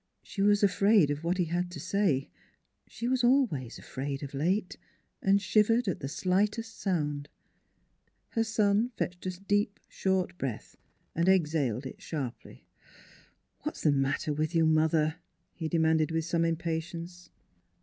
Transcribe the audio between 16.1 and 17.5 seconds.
some impatience.